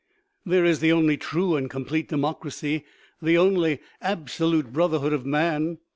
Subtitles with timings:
[0.47, 2.85] There is the only true and complete democracy,
[3.21, 5.77] the only absolute brotherhood of man.